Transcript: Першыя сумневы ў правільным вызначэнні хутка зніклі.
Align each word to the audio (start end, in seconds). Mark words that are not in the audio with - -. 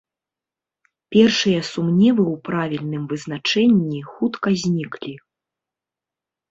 Першыя 1.15 1.59
сумневы 1.71 2.23
ў 2.33 2.47
правільным 2.49 3.03
вызначэнні 3.13 4.01
хутка 4.13 4.49
зніклі. 4.65 5.15